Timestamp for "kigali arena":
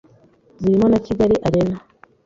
1.05-1.77